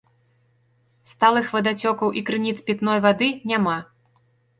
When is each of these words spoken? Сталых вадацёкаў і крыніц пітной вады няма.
Сталых 1.11 1.51
вадацёкаў 1.57 2.13
і 2.21 2.23
крыніц 2.29 2.55
пітной 2.71 2.99
вады 3.05 3.29
няма. 3.53 3.77